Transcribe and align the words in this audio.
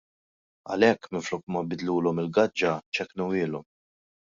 Għalhekk 0.75 1.11
minflok 1.17 1.45
ma 1.57 1.63
biddlulhom 1.75 2.25
il-gaġġa, 2.25 2.77
ċekknuhielhom. 2.97 3.73